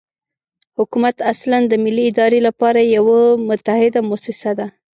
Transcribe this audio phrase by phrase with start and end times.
[0.77, 4.67] حکومت اصلاً د ملي ادارې لپاره یوه متحده موسسه ده.